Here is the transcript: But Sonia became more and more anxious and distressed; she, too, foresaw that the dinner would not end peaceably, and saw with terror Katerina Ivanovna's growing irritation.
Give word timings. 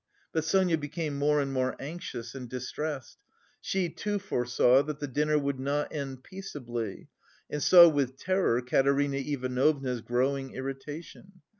But 0.31 0.43
Sonia 0.45 0.79
became 0.79 1.15
more 1.19 1.39
and 1.39 1.53
more 1.53 1.75
anxious 1.79 2.33
and 2.33 2.49
distressed; 2.49 3.19
she, 3.59 3.87
too, 3.87 4.17
foresaw 4.17 4.81
that 4.81 4.99
the 4.99 5.05
dinner 5.05 5.37
would 5.37 5.59
not 5.59 5.93
end 5.93 6.23
peaceably, 6.23 7.07
and 7.51 7.61
saw 7.61 7.87
with 7.87 8.17
terror 8.17 8.63
Katerina 8.63 9.17
Ivanovna's 9.17 10.01
growing 10.01 10.55
irritation. 10.55 11.41